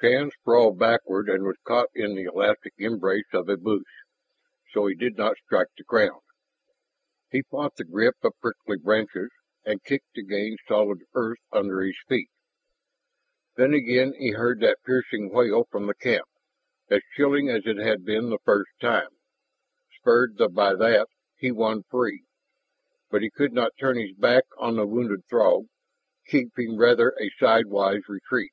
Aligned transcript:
Shann 0.00 0.30
sprawled 0.40 0.78
backward 0.78 1.28
and 1.28 1.44
was 1.44 1.58
caught 1.62 1.90
in 1.94 2.14
the 2.14 2.22
elastic 2.22 2.72
embrace 2.78 3.26
of 3.34 3.50
a 3.50 3.58
bush, 3.58 3.84
so 4.72 4.86
he 4.86 4.94
did 4.94 5.18
not 5.18 5.36
strike 5.36 5.66
the 5.76 5.84
ground. 5.84 6.22
He 7.30 7.42
fought 7.42 7.76
the 7.76 7.84
grip 7.84 8.16
of 8.22 8.32
prickly 8.40 8.78
branches 8.78 9.28
and 9.62 9.84
kicked 9.84 10.14
to 10.14 10.22
gain 10.22 10.56
solid 10.66 11.02
earth 11.12 11.40
under 11.52 11.82
his 11.82 11.98
feet. 12.08 12.30
Then 13.56 13.74
again 13.74 14.14
he 14.14 14.30
heard 14.30 14.60
that 14.60 14.82
piercing 14.86 15.28
wail 15.30 15.64
from 15.70 15.86
the 15.86 15.94
camp, 15.94 16.28
as 16.88 17.02
chilling 17.14 17.50
as 17.50 17.66
it 17.66 17.76
had 17.76 18.06
been 18.06 18.30
the 18.30 18.38
first 18.38 18.70
time. 18.80 19.10
Spurred 19.98 20.38
by 20.54 20.74
that, 20.76 21.08
he 21.36 21.52
won 21.52 21.82
free. 21.90 22.24
But 23.10 23.20
he 23.20 23.28
could 23.28 23.52
not 23.52 23.76
turn 23.78 23.98
his 23.98 24.14
back 24.14 24.44
on 24.56 24.76
the 24.76 24.86
wounded 24.86 25.26
Throg, 25.28 25.66
keeping 26.26 26.78
rather 26.78 27.14
a 27.20 27.28
sidewise 27.38 28.08
retreat. 28.08 28.52